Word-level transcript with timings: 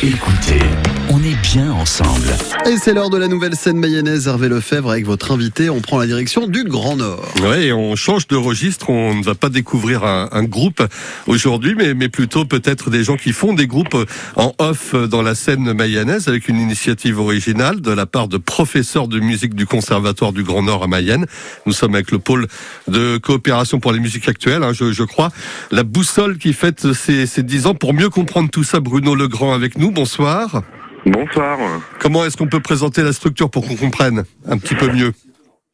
Écoutez, 0.00 0.60
on 1.10 1.22
est 1.22 1.36
bien 1.42 1.70
ensemble. 1.72 2.28
Et 2.66 2.76
c'est 2.76 2.92
l'heure 2.92 3.10
de 3.10 3.16
la 3.18 3.28
nouvelle 3.28 3.54
scène 3.54 3.78
mayonnaise 3.78 4.26
Hervé 4.26 4.48
Lefebvre 4.48 4.90
avec 4.90 5.06
votre 5.06 5.32
invité. 5.32 5.70
On 5.70 5.80
prend 5.80 5.98
la 5.98 6.06
direction 6.06 6.46
du 6.46 6.64
Grand 6.64 6.96
Nord. 6.96 7.26
Ouais, 7.42 7.66
et 7.66 7.72
on 7.72 7.96
change 7.96 8.26
de 8.28 8.36
registre. 8.36 8.90
On 8.90 9.14
ne 9.14 9.24
va 9.24 9.34
pas 9.34 9.48
découvrir 9.48 10.04
un, 10.04 10.28
un 10.32 10.44
groupe 10.44 10.82
aujourd'hui, 11.26 11.74
mais, 11.76 11.94
mais 11.94 12.08
plutôt 12.08 12.44
peut-être 12.44 12.90
des 12.90 13.04
gens 13.04 13.16
qui 13.16 13.32
font 13.32 13.54
des 13.54 13.66
groupes 13.66 13.96
en 14.36 14.54
off 14.58 14.94
dans 14.94 15.22
la 15.22 15.34
scène 15.34 15.72
mayonnaise 15.72 16.28
avec 16.28 16.48
une 16.48 16.60
initiative 16.60 17.18
originale 17.18 17.80
de 17.80 17.90
la 17.90 18.06
part 18.06 18.28
de 18.28 18.36
professeurs 18.36 19.08
de 19.08 19.18
musique 19.18 19.54
du 19.54 19.66
Conservatoire 19.66 20.32
du 20.32 20.42
Grand 20.42 20.62
Nord 20.62 20.82
à 20.82 20.86
Mayenne. 20.86 21.26
Nous 21.66 21.72
sommes 21.72 21.94
avec 21.94 22.10
le 22.10 22.18
pôle 22.18 22.46
de 22.86 23.18
coopération 23.18 23.80
pour 23.80 23.92
les 23.92 24.00
musiques 24.00 24.28
actuelles, 24.28 24.62
hein, 24.62 24.72
je, 24.72 24.92
je, 24.92 25.04
crois. 25.04 25.30
La 25.70 25.84
boussole 25.84 26.38
qui 26.38 26.52
fête 26.52 26.92
ses, 26.92 27.26
ses 27.26 27.42
10 27.42 27.66
ans. 27.66 27.74
Pour 27.74 27.94
mieux 27.94 28.10
comprendre 28.10 28.50
tout 28.50 28.64
ça, 28.64 28.80
Bruno 28.80 29.14
Legrand 29.14 29.54
avec 29.54 29.78
nous. 29.78 29.90
Bonsoir. 29.90 30.62
Bonsoir. 31.10 31.58
Comment 31.98 32.24
est-ce 32.24 32.36
qu'on 32.36 32.48
peut 32.48 32.60
présenter 32.60 33.02
la 33.02 33.12
structure 33.12 33.50
pour 33.50 33.66
qu'on 33.66 33.76
comprenne 33.76 34.24
un 34.46 34.58
petit 34.58 34.74
peu 34.74 34.90
mieux? 34.92 35.12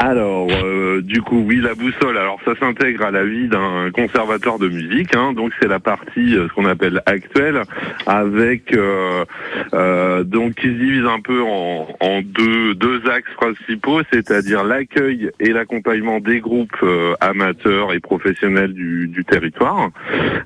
Alors, 0.01 0.49
euh, 0.51 1.03
du 1.03 1.23
coup, 1.23 1.45
oui, 1.47 1.61
la 1.63 1.75
boussole. 1.75 2.19
Alors, 2.19 2.41
ça 2.45 2.57
s'intègre 2.59 3.05
à 3.05 3.13
la 3.13 3.25
vie 3.25 3.47
d'un 3.47 3.93
conservateur 3.93 4.59
de 4.59 4.69
musique. 4.69 5.15
Hein, 5.15 5.33
donc, 5.33 5.53
c'est 5.61 5.69
la 5.69 5.79
partie 5.79 6.37
euh, 6.37 6.49
ce 6.49 6.53
qu'on 6.53 6.65
appelle 6.65 7.01
actuelle, 7.07 7.63
avec 8.05 8.75
euh, 8.75 9.25
euh, 9.73 10.25
donc 10.25 10.57
qui 10.57 10.67
se 10.67 10.73
divise 10.73 11.07
un 11.07 11.21
peu 11.21 11.43
en, 11.43 11.87
en 12.01 12.23
deux 12.23 12.75
deux 12.75 13.09
axes 13.09 13.33
principaux, 13.37 14.01
c'est-à-dire 14.13 14.65
l'accueil 14.65 15.31
et 15.39 15.53
l'accompagnement 15.53 16.19
des 16.19 16.41
groupes 16.41 16.77
euh, 16.83 17.15
amateurs 17.21 17.93
et 17.93 18.01
professionnels 18.01 18.73
du, 18.75 19.07
du, 19.07 19.25
territoire, 19.25 19.91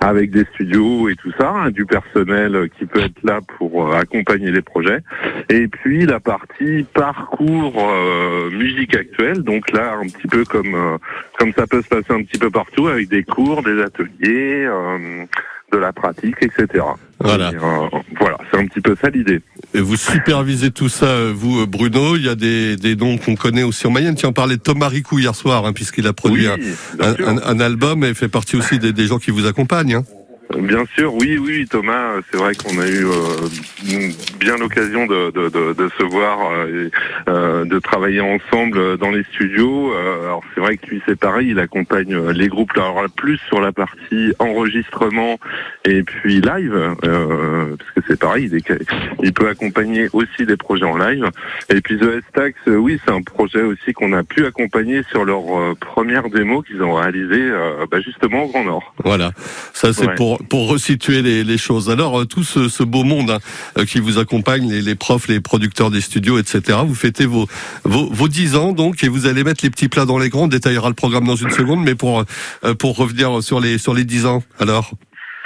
avec 0.00 0.30
des 0.30 0.44
studios 0.52 1.08
et 1.08 1.16
tout 1.16 1.32
ça, 1.38 1.50
hein, 1.50 1.70
du 1.70 1.86
personnel 1.86 2.68
qui 2.78 2.84
peut 2.84 3.00
être 3.00 3.22
là 3.24 3.40
pour 3.56 3.94
accompagner 3.94 4.50
les 4.50 4.62
projets. 4.62 5.00
Et 5.48 5.68
puis 5.68 6.04
la 6.04 6.20
partie 6.20 6.84
parcours 6.92 7.90
musique 8.52 8.94
actuelle 8.94 9.37
donc 9.42 9.70
là, 9.72 9.94
un 10.02 10.06
petit 10.08 10.28
peu 10.28 10.44
comme 10.44 10.74
euh, 10.74 10.98
comme 11.38 11.52
ça 11.56 11.66
peut 11.66 11.82
se 11.82 11.88
passer 11.88 12.10
un 12.12 12.22
petit 12.22 12.38
peu 12.38 12.50
partout, 12.50 12.88
avec 12.88 13.08
des 13.08 13.22
cours, 13.24 13.62
des 13.62 13.80
ateliers, 13.82 14.64
euh, 14.66 15.24
de 15.72 15.78
la 15.78 15.92
pratique, 15.92 16.36
etc. 16.40 16.84
Voilà. 17.20 17.50
Euh, 17.50 17.88
voilà, 18.18 18.38
c'est 18.50 18.58
un 18.58 18.66
petit 18.66 18.80
peu 18.80 18.96
ça 19.00 19.10
l'idée. 19.10 19.40
Et 19.74 19.80
vous 19.80 19.96
supervisez 19.96 20.70
tout 20.70 20.88
ça, 20.88 21.30
vous, 21.32 21.66
Bruno. 21.66 22.16
Il 22.16 22.24
y 22.24 22.28
a 22.28 22.34
des, 22.34 22.76
des 22.76 22.96
noms 22.96 23.18
qu'on 23.18 23.34
connaît 23.34 23.64
aussi 23.64 23.86
en 23.86 23.90
Mayenne. 23.90 24.14
Tiens, 24.14 24.30
on 24.30 24.32
parlait 24.32 24.56
de 24.56 24.62
Thomas 24.62 24.88
Ricou 24.88 25.18
hier 25.18 25.34
soir, 25.34 25.66
hein, 25.66 25.72
puisqu'il 25.74 26.06
a 26.06 26.12
produit 26.14 26.48
Oui, 26.48 26.74
un 26.98 27.60
album 27.60 28.02
et 28.04 28.14
fait 28.14 28.28
partie 28.28 28.56
aussi 28.56 28.78
des, 28.78 28.92
des 28.94 29.06
gens 29.06 29.18
qui 29.18 29.30
vous 29.30 29.46
accompagnent. 29.46 29.96
hein. 29.96 30.04
Bien 30.56 30.84
sûr, 30.96 31.14
oui, 31.14 31.36
oui, 31.38 31.66
Thomas, 31.68 32.14
c'est 32.30 32.38
vrai 32.38 32.54
qu'on 32.54 32.78
a 32.78 32.86
eu 32.88 33.04
euh, 33.04 33.48
bien 34.40 34.56
l'occasion 34.56 35.06
de, 35.06 35.30
de, 35.30 35.48
de, 35.50 35.72
de 35.74 35.90
se 35.98 36.02
voir, 36.04 36.50
euh, 36.52 36.86
et, 36.86 37.30
euh, 37.30 37.64
de 37.66 37.78
travailler 37.78 38.20
ensemble 38.22 38.96
dans 38.96 39.10
les 39.10 39.24
studios. 39.24 39.92
Euh, 39.92 40.24
alors 40.24 40.42
c'est 40.54 40.60
vrai 40.60 40.78
que 40.78 40.86
lui 40.86 41.02
c'est 41.06 41.18
pareil, 41.18 41.50
il 41.50 41.58
accompagne 41.58 42.14
euh, 42.14 42.32
les 42.32 42.48
groupes 42.48 42.72
alors 42.76 43.04
plus 43.14 43.38
sur 43.48 43.60
la 43.60 43.72
partie 43.72 44.32
enregistrement 44.38 45.38
et 45.84 46.02
puis 46.02 46.40
live, 46.40 46.74
euh, 47.04 47.76
parce 47.76 47.90
que 47.94 48.00
c'est 48.08 48.18
pareil, 48.18 48.48
il, 48.50 48.56
est- 48.56 48.84
il 49.22 49.32
peut 49.34 49.48
accompagner 49.48 50.08
aussi 50.14 50.46
des 50.46 50.56
projets 50.56 50.84
en 50.86 50.96
live. 50.96 51.26
Et 51.68 51.80
puis 51.82 51.98
The 51.98 52.04
S-Tax, 52.04 52.54
euh, 52.68 52.76
oui, 52.76 52.98
c'est 53.04 53.12
un 53.12 53.22
projet 53.22 53.62
aussi 53.62 53.92
qu'on 53.92 54.12
a 54.14 54.22
pu 54.24 54.46
accompagner 54.46 55.02
sur 55.10 55.24
leur 55.26 55.42
euh, 55.58 55.74
première 55.78 56.30
démo 56.30 56.62
qu'ils 56.62 56.82
ont 56.82 56.94
réalisé 56.94 57.36
euh, 57.40 57.84
bah, 57.90 58.00
justement 58.00 58.44
au 58.44 58.48
Grand 58.48 58.64
Nord. 58.64 58.94
Voilà. 59.04 59.30
Ça, 59.74 59.92
c'est 59.92 60.06
Ouais. 60.08 60.14
pour, 60.14 60.37
pour 60.48 60.68
resituer 60.68 61.22
les, 61.22 61.44
les 61.44 61.58
choses. 61.58 61.90
Alors, 61.90 62.20
euh, 62.20 62.24
tout 62.24 62.44
ce, 62.44 62.68
ce 62.68 62.82
beau 62.82 63.04
monde 63.04 63.30
hein, 63.30 63.38
euh, 63.78 63.84
qui 63.84 64.00
vous 64.00 64.18
accompagne, 64.18 64.68
les, 64.68 64.82
les 64.82 64.94
profs, 64.94 65.28
les 65.28 65.40
producteurs 65.40 65.90
des 65.90 66.00
studios, 66.00 66.38
etc. 66.38 66.78
Vous 66.86 66.94
fêtez 66.94 67.26
vos, 67.26 67.46
vos, 67.84 68.08
vos 68.10 68.28
10 68.28 68.56
ans, 68.56 68.72
donc, 68.72 69.02
et 69.04 69.08
vous 69.08 69.26
allez 69.26 69.44
mettre 69.44 69.64
les 69.64 69.70
petits 69.70 69.88
plats 69.88 70.06
dans 70.06 70.18
les 70.18 70.28
grands. 70.28 70.44
On 70.44 70.48
détaillera 70.48 70.88
le 70.88 70.94
programme 70.94 71.26
dans 71.26 71.36
une 71.36 71.50
seconde, 71.50 71.82
mais 71.82 71.94
pour, 71.94 72.24
euh, 72.64 72.74
pour 72.74 72.96
revenir 72.96 73.42
sur 73.42 73.60
les, 73.60 73.78
sur 73.78 73.94
les 73.94 74.04
10 74.04 74.26
ans, 74.26 74.42
alors. 74.58 74.92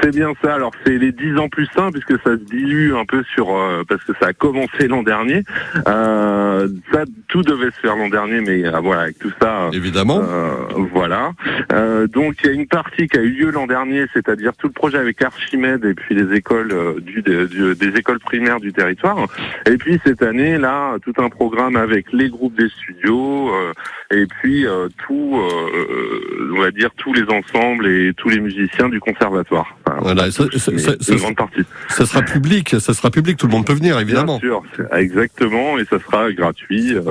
C'est 0.03 0.11
bien 0.15 0.33
ça. 0.43 0.55
Alors 0.55 0.73
c'est 0.85 0.99
les 0.99 1.13
10 1.13 1.39
ans 1.39 1.49
plus 1.49 1.69
1 1.77 1.91
puisque 1.93 2.13
ça 2.23 2.33
se 2.33 2.45
dilue 2.45 2.93
un 2.95 3.05
peu 3.05 3.23
sur 3.35 3.55
euh, 3.55 3.83
parce 3.89 4.03
que 4.05 4.13
ça 4.21 4.29
a 4.29 4.33
commencé 4.33 4.89
l'an 4.89 5.03
dernier. 5.03 5.43
Euh, 5.89 6.69
ça 6.93 7.05
tout 7.29 7.43
devait 7.43 7.71
se 7.71 7.81
faire 7.81 7.97
l'an 7.97 8.09
dernier, 8.09 8.41
mais 8.41 8.65
euh, 8.65 8.81
voilà 8.81 9.03
avec 9.03 9.19
tout 9.19 9.31
ça. 9.41 9.69
Évidemment. 9.73 10.21
euh, 10.23 10.55
voilà. 10.93 11.33
Euh, 11.73 12.07
donc 12.09 12.35
il 12.43 12.47
y 12.47 12.51
a 12.51 12.53
une 12.53 12.67
partie 12.67 13.07
qui 13.07 13.17
a 13.19 13.23
eu 13.23 13.31
lieu 13.31 13.51
l'an 13.51 13.67
dernier, 13.67 14.07
c'est-à-dire 14.13 14.53
tout 14.57 14.67
le 14.67 14.73
projet 14.73 14.99
avec 14.99 15.23
Archimède 15.23 15.85
et 15.85 15.95
puis 15.95 16.15
les 16.15 16.35
écoles 16.37 16.73
euh, 16.73 17.01
du, 17.01 17.23
du- 17.23 17.75
des 17.75 17.99
écoles 17.99 18.19
primaires 18.19 18.61
du 18.61 18.73
territoire. 18.73 19.27
Et 19.67 19.77
puis 19.77 20.01
cette 20.05 20.23
année 20.23 20.59
là, 20.59 20.97
tout 21.05 21.13
un 21.23 21.29
programme 21.29 21.77
avec 21.77 22.07
les 22.13 22.29
groupes 22.29 22.57
des 22.57 22.69
studios 22.69 23.51
euh, 23.55 23.73
et 24.11 24.27
puis 24.27 24.67
euh, 24.67 24.89
tout, 25.07 25.37
euh, 25.41 26.51
on 26.57 26.61
va 26.61 26.71
dire 26.71 26.91
tous 26.97 27.13
les 27.13 27.25
ensembles 27.31 27.87
et 27.87 28.13
tous 28.17 28.29
les 28.29 28.41
musiciens 28.41 28.89
du 28.89 29.01
conservatoire. 29.01 29.77
Enfin, 29.95 30.03
Voilà, 30.03 30.31
ça- 30.31 30.45
tous, 30.47 30.59
ça- 30.59 30.73
mais 30.73 30.79
ça- 30.79 30.93
une 30.95 31.03
ça- 31.03 31.15
grande 31.17 31.37
partie. 31.37 31.63
Ça 31.89 32.07
sera 32.07 32.23
public, 32.23 32.77
ça 32.81 32.95
sera 32.95 33.11
public, 33.11 33.37
tout 33.37 33.47
le 33.47 33.53
monde 33.53 33.67
peut 33.67 33.73
venir, 33.75 33.99
évidemment. 33.99 34.39
Bien 34.39 34.49
sûr, 34.49 34.63
exactement, 34.97 35.79
et 35.79 35.85
ça 35.85 35.99
sera 36.01 36.33
gratuit 36.33 36.95
euh, 36.95 37.03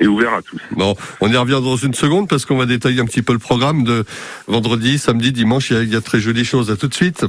et 0.00 0.06
ouvert 0.06 0.34
à 0.34 0.42
tous. 0.42 0.60
Bon, 0.72 0.94
on 1.20 1.30
y 1.30 1.36
revient 1.36 1.60
dans 1.62 1.76
une 1.76 1.94
seconde 1.94 2.28
parce 2.28 2.44
qu'on 2.46 2.56
va 2.56 2.66
détailler 2.66 3.00
un 3.00 3.06
petit 3.06 3.22
peu 3.22 3.32
le 3.32 3.38
programme 3.38 3.84
de 3.84 4.04
vendredi, 4.46 4.98
samedi, 4.98 5.32
dimanche. 5.32 5.70
Il 5.70 5.76
y 5.76 5.80
a, 5.80 5.82
il 5.82 5.92
y 5.92 5.96
a 5.96 6.00
très 6.00 6.20
jolies 6.20 6.44
choses. 6.44 6.70
À 6.70 6.76
tout 6.76 6.88
de 6.88 6.94
suite. 6.94 7.24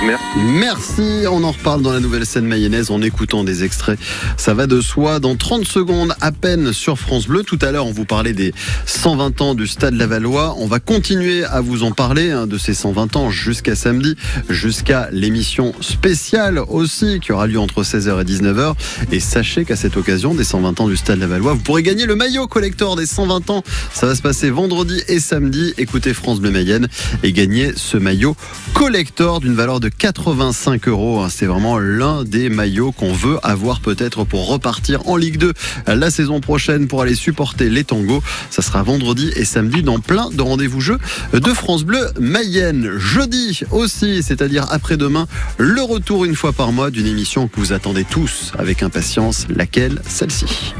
Merci. 0.00 1.24
On 1.28 1.42
en 1.42 1.50
reparle 1.50 1.82
dans 1.82 1.92
la 1.92 1.98
nouvelle 1.98 2.24
scène 2.24 2.46
mayonnaise 2.46 2.92
en 2.92 3.02
écoutant 3.02 3.42
des 3.42 3.64
extraits. 3.64 3.98
Ça 4.36 4.54
va 4.54 4.68
de 4.68 4.80
soi 4.80 5.18
dans 5.18 5.34
30 5.34 5.64
secondes 5.64 6.14
à 6.20 6.30
peine 6.30 6.72
sur 6.72 6.98
France 6.98 7.26
Bleu. 7.26 7.42
Tout 7.42 7.58
à 7.62 7.72
l'heure, 7.72 7.86
on 7.86 7.90
vous 7.90 8.04
parlait 8.04 8.32
des 8.32 8.54
120 8.86 9.40
ans 9.40 9.54
du 9.56 9.66
Stade 9.66 9.94
Lavallois. 9.94 10.54
On 10.58 10.68
va 10.68 10.78
continuer 10.78 11.44
à 11.44 11.60
vous 11.60 11.82
en 11.82 11.90
parler 11.90 12.30
hein, 12.30 12.46
de 12.46 12.58
ces 12.58 12.74
120 12.74 13.16
ans 13.16 13.30
jusqu'à 13.30 13.74
samedi, 13.74 14.14
jusqu'à 14.48 15.08
l'émission 15.10 15.74
spéciale 15.80 16.60
aussi 16.68 17.18
qui 17.18 17.32
aura 17.32 17.48
lieu 17.48 17.58
entre 17.58 17.82
16h 17.82 18.20
et 18.20 18.24
19h. 18.24 18.74
Et 19.10 19.18
sachez 19.18 19.64
qu'à 19.64 19.74
cette 19.74 19.96
occasion 19.96 20.32
des 20.32 20.44
120 20.44 20.80
ans 20.80 20.88
du 20.88 20.96
Stade 20.96 21.18
Lavallois, 21.18 21.54
vous 21.54 21.62
pourrez 21.62 21.82
gagner 21.82 22.06
le 22.06 22.14
maillot 22.14 22.46
collector 22.46 22.94
des 22.94 23.06
120 23.06 23.50
ans. 23.50 23.64
Ça 23.92 24.06
va 24.06 24.14
se 24.14 24.22
passer 24.22 24.50
vendredi 24.50 25.02
et 25.08 25.18
samedi. 25.18 25.74
Écoutez 25.76 26.14
France 26.14 26.38
Bleu 26.40 26.52
Mayenne 26.52 26.86
et 27.24 27.32
gagner 27.32 27.72
ce 27.74 27.96
maillot 27.96 28.36
collector 28.74 29.40
d'une 29.40 29.54
valeur 29.54 29.80
de 29.80 29.87
85 29.88 30.88
euros. 30.88 31.20
hein. 31.20 31.28
C'est 31.30 31.46
vraiment 31.46 31.78
l'un 31.78 32.24
des 32.24 32.48
maillots 32.50 32.92
qu'on 32.92 33.12
veut 33.12 33.38
avoir 33.42 33.80
peut-être 33.80 34.24
pour 34.24 34.48
repartir 34.48 35.06
en 35.08 35.16
Ligue 35.16 35.38
2 35.38 35.52
la 35.86 36.10
saison 36.10 36.40
prochaine 36.40 36.88
pour 36.88 37.02
aller 37.02 37.14
supporter 37.14 37.68
les 37.70 37.84
tangos. 37.84 38.22
Ça 38.50 38.62
sera 38.62 38.82
vendredi 38.82 39.30
et 39.36 39.44
samedi 39.44 39.82
dans 39.82 39.98
plein 39.98 40.30
de 40.30 40.42
rendez-vous 40.42 40.80
jeux 40.80 40.98
de 41.32 41.52
France 41.52 41.84
Bleu 41.84 42.08
Mayenne. 42.20 42.90
Jeudi 42.98 43.60
aussi, 43.70 44.22
c'est-à-dire 44.22 44.66
après-demain, 44.70 45.26
le 45.58 45.82
retour 45.82 46.24
une 46.24 46.36
fois 46.36 46.52
par 46.52 46.72
mois 46.72 46.90
d'une 46.90 47.06
émission 47.06 47.48
que 47.48 47.58
vous 47.60 47.72
attendez 47.72 48.04
tous 48.04 48.52
avec 48.58 48.82
impatience. 48.82 49.46
Laquelle? 49.48 50.00
Celle-ci. 50.06 50.74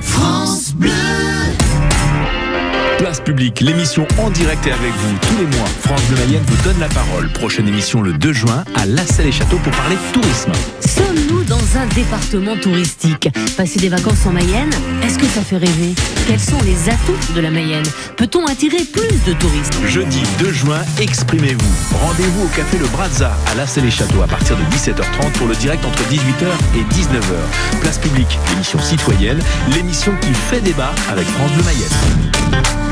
Place 2.99 3.21
publique, 3.21 3.61
l'émission 3.61 4.07
en 4.19 4.29
direct 4.31 4.67
et 4.67 4.73
avec 4.73 4.93
vous 4.93 5.17
tous 5.23 5.39
les 5.39 5.57
mois. 5.57 5.69
France 5.83 6.03
Bleu 6.09 6.17
Mayenne 6.19 6.43
vous 6.47 6.63
donne 6.65 6.81
la 6.81 6.89
parole. 6.89 7.29
Prochaine 7.29 7.69
émission 7.69 8.03
le 8.03 8.13
2 8.13 8.33
juin 8.33 8.65
à 8.75 8.87
La 8.87 9.07
Salle 9.07 9.27
et 9.27 9.33
Château 9.33 9.57
pour 9.59 9.73
parler 9.73 9.97
tourisme. 10.13 10.51
Sommes-nous 10.81 11.45
dans 11.45 11.79
un 11.79 11.87
département 11.95 12.57
touristique 12.57 13.29
Passer 13.57 13.79
des 13.79 13.89
vacances 13.89 14.27
en 14.27 14.33
Mayenne, 14.33 14.71
est-ce 15.05 15.17
que 15.17 15.27
ça 15.27 15.43
fait 15.43 15.59
rêver 15.59 15.95
Quels 16.27 16.41
sont 16.41 16.61
les 16.65 16.89
atouts 16.91 17.35
de 17.37 17.41
la 17.41 17.51
Mayenne 17.51 17.87
Peut-on 18.17 18.45
attirer 18.47 18.83
plus 18.85 19.25
de 19.27 19.33
touristes 19.39 19.79
Jeudi 19.87 20.23
2 20.41 20.53
juin, 20.53 20.81
exprimez-vous. 21.01 21.97
Rendez-vous 22.05 22.47
au 22.47 22.49
café 22.49 22.79
Le 22.79 22.87
Brazza 22.89 23.33
à 23.47 23.55
La 23.55 23.67
Salle 23.69 23.87
et 23.87 23.93
Château 23.93 24.23
à 24.23 24.27
partir 24.27 24.57
de 24.57 24.63
17h30 24.75 25.31
pour 25.39 25.47
le 25.47 25.55
direct 25.55 25.85
entre 25.85 26.03
18h 26.11 26.49
et 26.77 26.95
19h. 26.95 27.81
Place 27.81 27.99
publique, 27.99 28.39
l'émission 28.51 28.81
citoyenne, 28.81 29.39
l'émission 29.73 30.13
qui 30.21 30.35
fait 30.35 30.61
débat 30.61 30.93
avec 31.09 31.29
France 31.29 31.53
Bleu 31.53 31.63
Mayenne. 31.63 32.88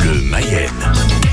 Bleu 0.00 0.22
Mayenne. 0.22 1.27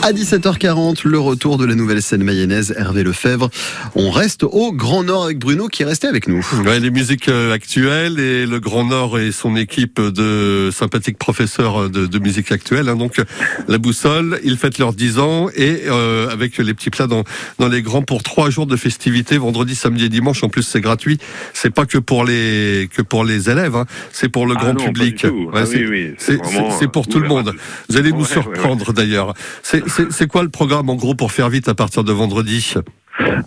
À 0.00 0.12
17h40, 0.12 1.00
le 1.06 1.18
retour 1.18 1.58
de 1.58 1.66
la 1.66 1.74
nouvelle 1.74 2.00
scène 2.00 2.22
mayonnaise 2.22 2.72
Hervé 2.78 3.02
Lefebvre. 3.02 3.50
On 3.96 4.10
reste 4.10 4.44
au 4.44 4.72
Grand 4.72 5.02
Nord 5.02 5.24
avec 5.24 5.38
Bruno 5.38 5.66
qui 5.66 5.82
est 5.82 5.86
resté 5.86 6.06
avec 6.06 6.28
nous. 6.28 6.46
Ouais, 6.64 6.78
les 6.78 6.90
musiques 6.90 7.28
euh, 7.28 7.52
actuelles 7.52 8.18
et 8.20 8.46
le 8.46 8.60
Grand 8.60 8.84
Nord 8.84 9.18
et 9.18 9.32
son 9.32 9.56
équipe 9.56 10.00
de 10.00 10.70
sympathiques 10.72 11.18
professeurs 11.18 11.90
de, 11.90 12.06
de 12.06 12.18
musique 12.20 12.52
actuelle. 12.52 12.88
hein. 12.88 12.94
donc 12.96 13.20
la 13.66 13.76
boussole, 13.78 14.38
ils 14.44 14.56
fêtent 14.56 14.78
leurs 14.78 14.92
10 14.94 15.18
ans 15.18 15.48
et 15.54 15.82
euh, 15.88 16.30
avec 16.30 16.56
les 16.58 16.74
petits 16.74 16.90
plats 16.90 17.08
dans, 17.08 17.24
dans 17.58 17.68
les 17.68 17.82
grands 17.82 18.02
pour 18.02 18.22
trois 18.22 18.50
jours 18.50 18.66
de 18.66 18.76
festivités, 18.76 19.36
vendredi, 19.36 19.74
samedi 19.74 20.04
et 20.04 20.08
dimanche. 20.08 20.42
En 20.44 20.48
plus, 20.48 20.62
c'est 20.62 20.80
gratuit. 20.80 21.18
C'est 21.52 21.74
pas 21.74 21.84
que 21.86 21.98
pour 21.98 22.24
les 22.24 22.88
que 22.94 23.02
pour 23.02 23.24
les 23.24 23.50
élèves, 23.50 23.74
hein. 23.76 23.84
c'est 24.12 24.28
pour 24.28 24.46
le 24.46 24.54
Ah 24.56 24.62
grand 24.62 24.74
non, 24.74 24.84
public. 24.86 25.24
Ouais, 25.24 25.50
Ah 25.54 25.66
c'est 25.66 25.84
oui, 25.84 26.12
oui, 26.20 26.86
pour 26.92 27.02
euh, 27.02 27.10
tout 27.10 27.18
le 27.18 27.28
monde. 27.28 27.52
Vous 27.90 27.96
allez 27.96 28.12
nous 28.12 28.18
Ouais, 28.18 28.22
ouais, 28.22 28.32
surprendre 28.32 28.92
d'ailleurs. 28.92 29.34
C'est 29.62 29.87
c'est 29.88 30.26
quoi 30.28 30.42
le 30.42 30.48
programme 30.48 30.88
en 30.90 30.94
gros 30.96 31.14
pour 31.14 31.32
faire 31.32 31.48
vite 31.48 31.68
à 31.68 31.74
partir 31.74 32.04
de 32.04 32.12
vendredi? 32.12 32.74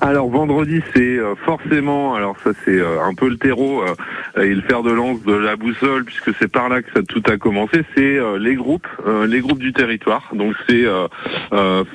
Alors 0.02 0.30
vendredi 0.30 0.82
c'est 0.94 1.18
euh, 1.18 1.34
forcément, 1.46 2.16
alors 2.16 2.36
ça 2.44 2.52
c'est 2.66 2.78
euh, 2.78 3.02
un 3.04 3.14
peu 3.14 3.30
le 3.30 3.38
terreau 3.38 3.82
euh, 3.84 4.44
et 4.44 4.54
le 4.54 4.62
fer 4.62 4.84
de 4.84 4.92
lance 4.92 5.24
de 5.24 5.34
la 5.34 5.56
boussole 5.56 6.04
puisque 6.04 6.32
c'est 6.40 6.52
par 6.52 6.68
là 6.68 6.82
que 6.82 6.90
ça 6.94 7.02
tout 7.04 7.24
a 7.28 7.38
commencé, 7.38 7.84
c'est 7.96 8.20
les 8.40 8.56
groupes, 8.56 8.88
les 9.28 9.40
groupes 9.40 9.60
du 9.60 9.72
territoire. 9.74 10.30
Donc 10.34 10.56
c'est 10.68 10.84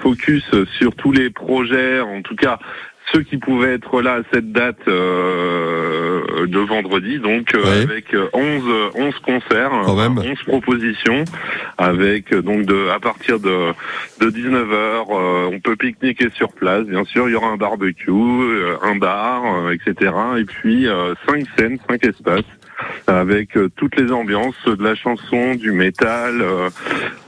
focus 0.02 0.44
sur 0.78 0.94
tous 0.94 1.12
les 1.12 1.30
projets, 1.30 2.00
en 2.00 2.22
tout 2.22 2.36
cas 2.36 2.58
ceux 3.12 3.22
qui 3.22 3.36
pouvaient 3.38 3.74
être 3.74 4.02
là 4.02 4.14
à 4.14 4.20
cette 4.32 4.50
date 4.52 4.80
euh, 4.88 6.46
de 6.46 6.58
vendredi, 6.58 7.18
donc 7.18 7.54
euh, 7.54 7.62
Ouais. 7.62 7.82
avec 7.82 8.14
euh, 8.14 8.28
11, 8.32 8.62
euh, 8.66 8.88
11 8.96 9.14
concerts, 9.20 9.70
Quand 9.84 9.98
euh, 9.98 10.08
même. 10.08 10.18
11 10.18 10.42
propositions, 10.46 11.24
avec 11.78 12.32
euh, 12.32 12.42
donc 12.42 12.64
de 12.64 12.88
à 12.88 12.98
partir 13.00 13.38
de, 13.40 13.72
de 14.20 14.30
19h, 14.30 15.04
on 15.52 15.60
peut 15.60 15.76
pique-niquer 15.76 16.28
sur 16.34 16.52
place, 16.52 16.84
bien 16.84 17.04
sûr, 17.04 17.28
il 17.28 17.32
y 17.32 17.34
aura 17.34 17.48
un 17.48 17.56
barbecue, 17.56 18.10
euh, 18.10 18.76
un 18.82 18.96
bar, 18.96 19.42
euh, 19.44 19.72
etc. 19.72 20.12
Et 20.38 20.44
puis 20.44 20.86
euh, 20.88 21.14
cinq 21.28 21.44
scènes, 21.58 21.78
cinq 21.88 22.04
espaces 22.04 22.44
avec 23.06 23.56
euh, 23.56 23.70
toutes 23.76 23.96
les 23.96 24.12
ambiances 24.12 24.54
de 24.66 24.82
la 24.82 24.94
chanson, 24.94 25.54
du 25.54 25.72
métal, 25.72 26.42
euh, 26.42 26.68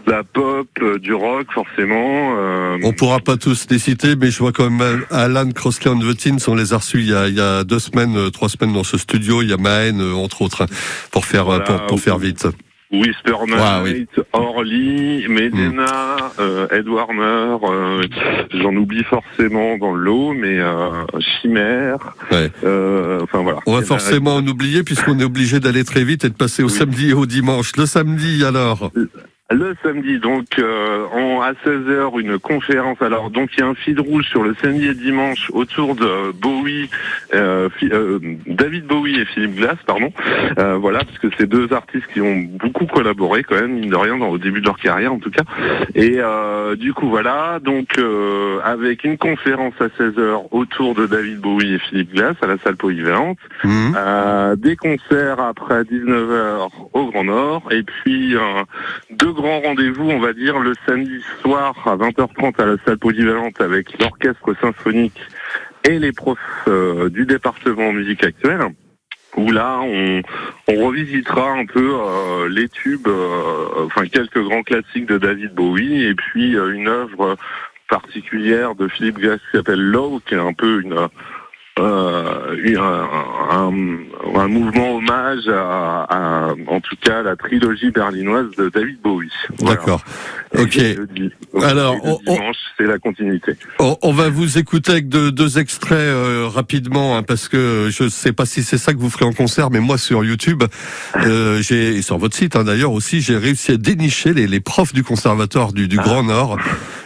de 0.07 0.11
la 0.11 0.23
pop, 0.23 0.69
euh, 0.83 0.99
du 0.99 1.15
rock 1.15 1.47
forcément. 1.53 2.35
euh, 2.39 2.77
On 2.83 2.93
pourra 2.93 3.21
pas 3.21 3.37
tous 3.37 3.67
les 3.71 3.79
citer, 3.79 4.15
mais 4.17 4.31
je 4.31 4.39
vois 4.39 4.53
quand 4.53 4.69
même 4.71 5.05
Alan 5.11 5.51
Crossley 5.51 5.91
on 5.91 5.99
the 5.99 6.17
Teens, 6.17 6.37
on 6.49 6.55
les 6.55 6.73
a 6.75 6.79
reçus 6.79 6.99
il 7.01 7.09
y 7.11 7.15
a, 7.15 7.29
il 7.29 7.35
y 7.35 7.41
a 7.41 7.65
deux 7.65 7.79
semaines, 7.79 8.17
euh, 8.17 8.31
trois 8.31 8.49
semaines 8.49 8.73
dans 8.75 8.85
ce 8.85 8.99
studio. 8.99 9.43
Il 9.43 9.49
y 9.49 9.53
a 9.53 9.57
Mahen, 9.57 10.01
euh, 10.01 10.15
entre 10.15 10.43
autres, 10.43 10.63
hein, 10.63 10.67
pour 11.11 11.25
faire 11.25 11.49
euh, 11.49 11.59
Voilà, 11.59 11.65
pour, 11.65 11.87
pour 11.87 12.01
faire 12.01 12.19
vite. 12.19 12.47
Whisper 12.91 13.33
Night, 13.47 13.59
Ouais, 13.59 13.83
oui. 13.85 14.07
Hmm. 14.17 14.21
Orly, 14.33 15.27
Medina, 15.29 16.17
euh, 16.39 16.67
Ed 16.71 16.89
Warner, 16.89 17.57
euh, 17.63 18.03
j'en 18.55 18.75
oublie 18.77 19.05
forcément 19.05 19.77
dans 19.77 19.93
le 19.95 20.03
lot, 20.03 20.33
mais 20.33 20.59
euh, 20.59 21.05
Chimère, 21.21 21.99
Ouais. 22.31 22.51
euh, 22.65 23.21
enfin 23.23 23.43
voilà. 23.43 23.59
On 23.67 23.75
va 23.75 23.83
forcément 23.83 24.37
en 24.37 24.47
oublier 24.47 24.83
puisqu'on 24.85 25.19
est 25.21 25.25
obligé 25.25 25.61
d'aller 25.61 25.85
très 25.85 26.03
vite 26.05 26.25
et 26.25 26.29
de 26.31 26.35
passer 26.35 26.63
au 26.63 26.69
Oui. 26.69 26.73
samedi 26.73 27.11
et 27.11 27.13
au 27.15 27.27
dimanche. 27.27 27.73
Le 27.77 27.85
samedi 27.87 28.43
alors? 28.45 28.91
Le 29.51 29.75
samedi, 29.83 30.19
donc 30.19 30.59
euh, 30.59 31.07
en, 31.07 31.41
à 31.41 31.53
16h, 31.53 32.21
une 32.21 32.39
conférence. 32.39 33.01
Alors 33.01 33.31
donc 33.31 33.49
il 33.55 33.61
y 33.61 33.63
a 33.63 33.67
un 33.67 33.75
fil 33.75 33.99
rouge 33.99 34.27
sur 34.29 34.43
le 34.43 34.55
samedi 34.61 34.89
et 34.89 34.95
dimanche 34.95 35.51
autour 35.55 35.95
de 35.95 36.33
Bowie, 36.33 36.91
euh, 37.33 37.71
euh, 37.85 38.19
David 38.47 38.85
Bowie 38.85 39.19
et 39.19 39.25
Philippe 39.25 39.55
Glass, 39.55 39.77
pardon. 39.87 40.13
Euh, 40.59 40.77
voilà, 40.77 40.99
parce 40.99 41.19
que 41.19 41.29
c'est 41.39 41.47
deux 41.47 41.73
artistes 41.73 42.07
qui 42.13 42.21
ont 42.21 42.37
beaucoup 42.37 42.85
collaboré 42.85 43.43
quand 43.43 43.55
même, 43.55 43.73
mine 43.73 43.89
de 43.89 43.97
rien, 43.97 44.19
dans, 44.19 44.29
au 44.29 44.37
début 44.37 44.61
de 44.61 44.67
leur 44.67 44.77
carrière 44.77 45.15
en 45.15 45.19
tout 45.19 45.31
cas. 45.31 45.45
Et 45.95 46.17
euh, 46.19 46.77
du 46.77 46.93
coup 46.93 47.09
voilà, 47.09 47.59
donc 47.59 47.97
euh, 47.97 48.61
avec 48.63 49.03
une 49.05 49.17
conférence 49.17 49.73
à 49.81 49.87
16h 49.87 50.49
autour 50.51 50.95
de 50.95 51.07
David 51.07 51.39
Bowie 51.41 51.73
et 51.73 51.79
Philippe 51.79 52.13
Glass 52.13 52.37
à 52.43 52.49
la 52.49 52.59
salle 52.59 52.77
polyvalente. 52.77 53.39
Euh, 53.65 54.57
des 54.57 54.77
concerts 54.77 55.41
après 55.41 55.85
19h 55.85 56.69
au 56.93 57.07
Grand 57.07 57.25
Nord 57.25 57.63
et 57.71 57.83
puis 57.83 58.37
euh, 58.37 58.41
deux 59.11 59.38
grands 59.43 59.61
rendez-vous, 59.61 60.11
on 60.11 60.19
va 60.21 60.33
dire, 60.33 60.59
le 60.59 60.73
samedi 60.87 61.21
soir 61.43 61.75
à 61.87 61.97
20h30 61.97 62.61
à 62.61 62.67
la 62.67 62.77
salle 62.85 62.99
polyvalente 62.99 63.61
avec 63.61 63.99
l'orchestre 64.01 64.55
symphonique 64.61 65.21
et 65.89 65.99
les 65.99 66.13
profs 66.13 66.39
euh, 66.67 67.09
du 67.09 67.25
département 67.27 67.93
musique 67.93 68.25
actuelle 68.25 68.63
où 69.37 69.53
là 69.53 69.81
on, 69.83 70.23
revisitera 70.69 71.53
un 71.53 71.67
peu 71.67 71.93
euh, 71.95 72.49
les 72.49 72.69
tubes, 72.69 73.07
euh, 73.07 73.87
enfin 73.87 74.07
quelques 74.07 74.43
grands 74.43 74.63
classiques 74.63 75.07
de 75.07 75.19
David 75.19 75.55
Bowie 75.55 76.05
et 76.05 76.15
puis 76.15 76.53
une 76.53 76.89
œuvre 76.89 77.37
particulière 77.89 78.75
de 78.75 78.89
Philippe 78.89 79.19
Glass 79.19 79.41
qui 79.51 79.57
s'appelle 79.57 79.81
Low, 79.81 80.21
qui 80.27 80.35
est 80.35 80.39
un 80.39 80.53
peu 80.53 80.81
une- 80.83 81.09
un, 81.79 83.69
un- 84.37 84.49
mouvement 84.49 84.97
hommage 84.97 85.47
à, 85.49 86.05
à, 86.05 86.55
en 86.69 86.81
tout 86.81 86.97
cas, 87.03 87.23
la 87.23 87.37
trilogie 87.37 87.91
berlinoise 87.91 88.47
de 88.57 88.69
David 88.71 88.99
Bowie. 89.03 89.31
Voilà. 89.59 89.77
D'accord. 89.77 90.03
Ok. 90.59 90.73
jeudi. 90.73 91.31
Alors, 91.63 91.97
on- 92.05 92.19
dimanche, 92.27 92.57
c'est 92.77 92.87
la 92.87 92.99
continuité. 92.99 93.53
On, 93.79 93.97
on 94.03 94.13
va 94.13 94.29
vous 94.31 94.59
écouter 94.59 94.93
avec 94.93 95.09
deux, 95.09 95.31
deux 95.31 95.59
extraits 95.59 95.93
euh, 95.99 96.49
rapidement 96.49 97.17
hein, 97.17 97.23
parce 97.23 97.49
que 97.49 97.89
je 97.91 98.09
sais 98.09 98.33
pas 98.33 98.47
si 98.47 98.63
c'est 98.63 98.79
ça 98.79 98.95
que 98.95 98.99
vous 98.99 99.11
ferez 99.11 99.25
en 99.27 99.33
concert, 99.33 99.71
mais 99.71 99.81
moi 99.81 99.99
sur 99.99 100.25
YouTube, 100.25 100.65
euh, 101.17 101.61
j'ai 101.61 101.97
et 101.97 102.03
sur 102.03 102.19
votre 102.19 102.37
site 102.37 102.57
hein, 102.57 102.65
d'ailleurs 102.65 102.93
aussi, 102.93 103.21
j'ai 103.21 103.37
réussi 103.37 103.73
à 103.73 103.77
dénicher 103.77 104.33
les, 104.33 104.47
les 104.47 104.61
profs 104.61 104.93
du 104.95 105.03
conservatoire 105.05 105.73
du, 105.73 105.89
du 105.89 105.97
Grand 105.97 106.23
Nord 106.23 106.59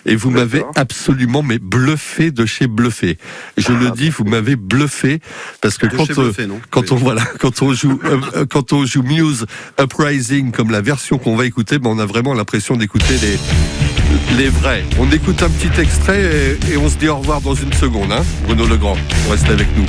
et 0.06 0.16
vous 0.16 0.30
m'avez 0.30 0.62
absolument 0.74 1.42
mais 1.42 1.58
bluffé 1.58 2.30
de 2.30 2.46
chez 2.46 2.66
bluffé. 2.66 3.18
Je 3.56 3.72
le 3.72 3.90
dis, 3.90 4.10
vous 4.10 4.24
m'avez 4.24 4.56
bluffé 4.56 5.20
parce 5.60 5.78
que 5.78 5.86
quand 5.86 6.10
euh, 6.10 6.24
Bluffé, 6.24 6.48
quand 6.70 6.92
on 6.92 6.96
voilà, 6.96 7.22
quand 7.38 7.62
on 7.62 7.72
joue 7.72 8.00
euh, 8.04 8.20
euh, 8.36 8.46
quand 8.46 8.72
on 8.72 8.84
joue 8.84 9.02
Muse 9.02 9.46
Uprising 9.80 10.52
comme 10.52 10.70
la 10.70 10.80
version 10.80 11.18
qu'on 11.18 11.36
va 11.36 11.46
écouter, 11.46 11.78
ben 11.78 11.90
on 11.90 11.98
a 11.98 12.06
vraiment 12.06 12.34
l'impression 12.34 12.76
d'écouter 12.76 13.14
les 13.22 14.36
les 14.36 14.48
vrais. 14.48 14.84
On 14.98 15.10
écoute 15.10 15.42
un 15.42 15.50
petit 15.50 15.80
extrait 15.80 16.58
et, 16.68 16.72
et 16.72 16.76
on 16.76 16.88
se 16.88 16.96
dit 16.96 17.08
au 17.08 17.16
revoir 17.16 17.40
dans 17.40 17.54
une 17.54 17.72
seconde, 17.72 18.12
hein, 18.12 18.24
Bruno 18.44 18.66
Legrand. 18.66 18.96
Reste 19.30 19.48
avec 19.48 19.68
nous. 19.76 19.86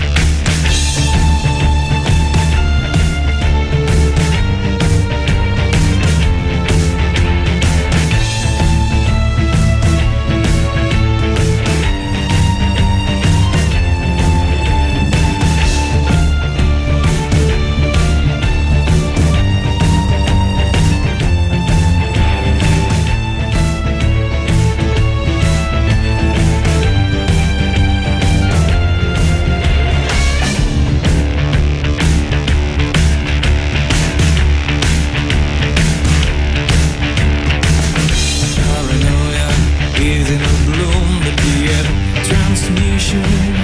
ocean 43.15 43.62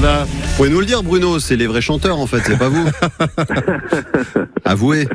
Voilà. 0.00 0.26
Vous 0.26 0.56
pouvez 0.56 0.70
nous 0.70 0.78
le 0.78 0.86
dire, 0.86 1.02
Bruno, 1.02 1.40
c'est 1.40 1.56
les 1.56 1.66
vrais 1.66 1.80
chanteurs 1.80 2.20
en 2.20 2.26
fait, 2.28 2.38
c'est 2.46 2.56
pas 2.56 2.68
vous. 2.68 2.88
Avouez. 4.64 5.08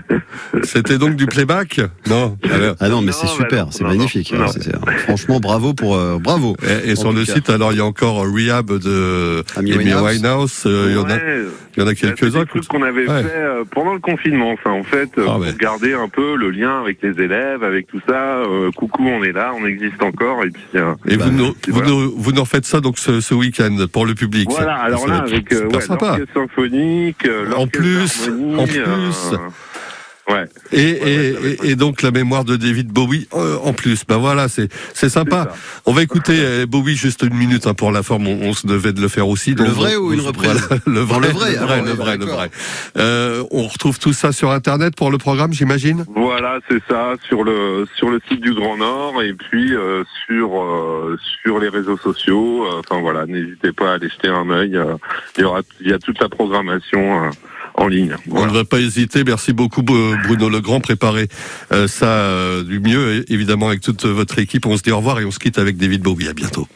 C'était 0.64 0.98
donc 0.98 1.16
du 1.16 1.26
playback 1.26 1.82
Non. 2.08 2.38
Alors, 2.52 2.76
Ah 2.80 2.90
non, 2.90 3.02
mais 3.02 3.12
c'est 3.12 3.26
bah 3.26 3.32
super, 3.38 3.66
non, 3.66 3.72
c'est 3.72 3.84
magnifique. 3.84 4.34
non. 4.34 4.48
C'est- 4.48 4.64
c'est- 4.64 4.98
franchement, 5.00 5.40
bravo 5.40 5.74
pour 5.74 5.96
euh, 5.96 6.18
bravo. 6.20 6.56
et, 6.86 6.96
sur 6.96 7.12
le 7.14 7.26
cas. 7.26 7.34
site, 7.34 7.50
alors 7.50 7.72
il 7.74 7.78
y 7.78 7.82
a 7.82 7.86
encore 7.86 8.18
Rehab 8.26 8.68
de 8.80 9.44
Amy 9.58 9.74
Amy 9.74 9.94
Winehouse. 9.94 10.64
Euh, 10.66 10.88
Il 10.90 10.96
y 10.96 10.98
en 10.98 11.06
a, 11.06 11.14
Ouais. 11.14 11.22
il 11.76 11.80
y 11.80 11.84
en 11.84 11.88
a 11.88 11.92
Bah, 11.92 11.98
C'est 12.00 12.14
quelques-uns. 12.16 12.40
des 12.42 12.46
trucs 12.46 12.68
qu'on 12.68 12.82
avait 12.84 13.08
Ouais. 13.08 13.24
fait 13.24 13.30
euh, 13.36 13.64
pendant 13.70 13.94
le 13.94 14.00
confinement, 14.00 14.56
ça, 14.64 14.70
en 14.70 14.84
fait, 14.84 15.10
euh, 15.18 15.24
Ah 15.28 15.32
pour 15.34 15.40
ouais. 15.42 15.54
garder 15.60 15.94
un 15.94 16.08
peu 16.10 16.36
le 16.36 16.50
lien 16.52 16.80
avec 16.82 16.98
les 17.02 17.22
élèves, 17.24 17.64
avec 17.64 17.88
tout 17.88 18.00
ça. 18.08 18.38
Euh, 18.44 18.72
coucou, 18.72 19.08
on 19.08 19.24
est 19.24 19.32
là, 19.32 19.54
on 19.60 19.66
existe 19.66 20.02
encore, 20.02 20.44
et 20.44 20.50
puis 20.50 20.64
euh, 20.76 20.94
Et 21.08 21.18
Bah, 21.18 21.26
vous, 21.26 21.32
nous, 21.32 21.54
puis 21.54 21.72
vous, 21.72 21.78
voilà. 21.80 21.90
nous, 21.92 22.14
vous 22.18 22.32
nous 22.32 22.42
refaites 22.42 22.66
ça 22.66 22.80
donc 22.82 22.98
ce, 22.98 23.22
ce 23.22 23.34
week-end 23.34 23.76
pour 23.92 24.06
le 24.06 24.14
public. 24.16 24.50
voilà. 24.52 24.76
Alors 24.76 25.02
Ça 25.02 25.08
là, 25.08 25.18
avec 25.28 25.52
euh, 25.54 25.80
sympa. 25.82 26.18
symphonique, 26.34 27.28
En 27.56 27.68
plus, 27.68 28.30
en 28.58 28.66
plus. 28.66 29.32
Ouais. 30.30 30.46
Et, 30.72 30.78
ouais, 30.78 31.00
et, 31.06 31.66
et- 31.68 31.72
et 31.72 31.76
donc 31.76 32.02
la 32.02 32.12
mémoire 32.12 32.46
de 32.46 32.56
David 32.56 32.88
Bowie 32.94 33.28
euh, 33.34 33.58
en 33.62 33.74
plus. 33.74 34.04
Ben 34.08 34.18
voilà, 34.18 34.48
c'est 34.48 34.70
c'est 34.94 35.10
sympa. 35.10 35.54
On 35.86 35.92
va 35.92 36.02
écouter 36.02 36.38
euh, 36.40 36.66
Bowie 36.66 36.96
juste 36.96 37.24
une 37.24 37.34
minute 37.36 37.68
hein, 37.68 37.74
pour 37.74 37.92
la 37.92 38.04
forme. 38.04 38.28
On, 38.28 38.40
on 38.42 38.54
se 38.54 38.66
devait 38.66 38.94
de 38.94 39.02
le 39.02 39.10
faire 39.10 39.28
aussi. 39.28 39.54
Le 39.54 39.66
vrai 39.66 39.98
ou 39.98 40.14
une 40.14 40.22
reprise 40.22 40.52
voilà, 40.70 40.82
Le 40.86 41.00
vrai, 41.02 41.28
le 41.28 41.34
vrai, 41.34 41.52
le 41.52 41.58
vrai, 41.58 41.82
le 41.82 41.92
vrai, 41.92 42.12
le 42.14 42.18
d'accord. 42.20 42.36
vrai. 42.38 42.52
Euh, 42.98 43.44
on 43.52 43.64
retrouve 43.68 44.00
tout 44.00 44.14
ça 44.14 44.32
sur 44.32 44.52
Internet 44.52 44.96
pour 44.96 45.12
le 45.12 45.18
programme, 45.18 45.52
j'imagine? 45.54 46.06
Voilà, 46.16 46.60
c'est 46.70 46.82
ça, 46.90 47.16
sur 47.28 47.44
le 47.44 47.86
sur 47.98 48.10
le 48.10 48.22
site 48.30 48.40
du 48.40 48.54
Grand 48.54 48.78
Nord 48.78 49.22
et 49.22 49.34
puis 49.34 49.76
euh, 49.76 50.04
sur 50.26 50.62
euh, 50.62 51.18
sur 51.44 51.60
les 51.60 51.68
réseaux 51.70 51.98
sociaux. 51.98 52.66
Euh, 52.66 52.80
Enfin 52.80 53.02
voilà, 53.02 53.26
n'hésitez 53.26 53.72
pas 53.72 53.92
à 53.92 53.94
aller 53.96 54.10
jeter 54.10 54.28
un 54.30 54.50
œil. 54.50 54.76
euh, 54.78 54.96
Il 55.38 55.42
y 55.42 55.44
aura 55.44 55.62
il 55.82 55.90
y 55.90 55.94
a 55.94 56.00
toute 56.00 56.20
la 56.22 56.30
programmation 56.30 57.26
euh, 57.26 57.30
en 57.76 57.88
ligne. 57.88 58.16
On 58.32 58.46
ne 58.46 58.52
va 58.52 58.66
pas 58.66 58.80
hésiter. 58.80 59.24
Merci 59.24 59.54
beaucoup 59.54 59.82
Bru- 59.82 60.18
Bruno 60.28 60.50
Legrand. 60.50 60.80
Préparez 60.80 61.28
euh, 61.72 61.88
ça 61.88 62.06
euh, 62.08 62.64
du 62.64 62.80
mieux, 62.80 63.26
évidemment, 63.32 63.68
avec 63.68 63.82
toute 63.82 64.06
votre 64.06 64.40
équipe. 64.40 64.66
On 64.66 64.78
se 64.78 64.84
dit 64.84 64.92
au 64.92 64.98
revoir 64.98 65.20
et 65.20 65.26
on 65.26 65.32
se 65.32 65.40
quitte 65.40 65.58
avec 65.58 65.78
David 65.78 66.02
Bowie. 66.02 66.28
À 66.28 66.34
bientôt. 66.34 66.68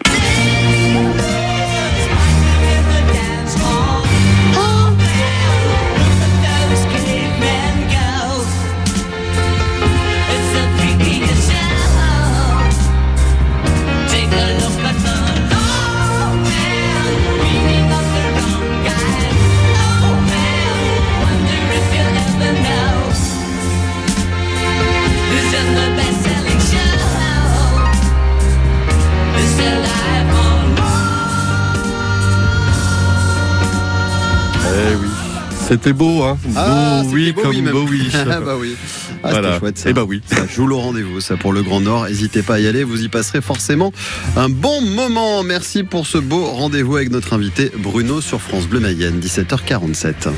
C'était 35.68 35.94
beau, 35.94 36.24
hein 36.24 36.38
Ah, 36.56 37.02
Bowie 37.04 37.28
c'était 37.28 37.42
comme. 37.42 37.72
Bowie. 37.72 38.10
ah 38.14 38.40
bah 38.40 38.56
oui. 38.60 38.76
Ah, 39.24 39.32
Voilà. 39.32 39.60
chouette 39.60 39.78
ça. 39.78 39.90
Eh 39.90 39.94
bah 39.94 40.06
oui. 40.08 40.22
Ça 40.26 40.46
joue 40.48 40.66
le 40.68 40.76
rendez-vous, 40.76 41.20
ça 41.20 41.36
pour 41.36 41.52
le 41.52 41.62
Grand 41.62 41.82
Nord. 41.82 42.06
N'hésitez 42.06 42.42
pas 42.42 42.56
à 42.56 42.60
y 42.60 42.68
aller, 42.68 42.84
vous 42.84 43.04
y 43.04 43.10
passerez 43.10 43.42
forcément 43.42 43.92
un 44.38 44.50
bon 44.50 44.82
moment. 44.82 45.44
Merci 45.44 45.84
pour 45.84 46.08
ce 46.08 46.18
beau 46.18 46.46
rendez-vous 46.46 46.96
avec 46.96 47.12
notre 47.12 47.34
invité 47.34 47.72
Bruno 47.78 48.22
sur 48.22 48.42
France 48.42 48.68
Bleu 48.68 48.80
Mayenne, 48.80 49.20
17h47. 49.20 50.30